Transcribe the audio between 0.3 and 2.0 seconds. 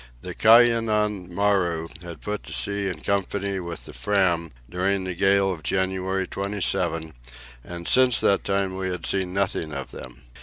Kainan Maru